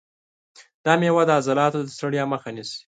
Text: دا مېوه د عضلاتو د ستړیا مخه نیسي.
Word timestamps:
دا 0.85 0.93
مېوه 0.99 1.23
د 1.27 1.31
عضلاتو 1.37 1.79
د 1.83 1.89
ستړیا 1.97 2.23
مخه 2.33 2.49
نیسي. 2.55 2.77